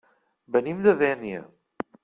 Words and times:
Venim 0.55 0.81
de 0.87 0.95
Dénia. 1.03 1.45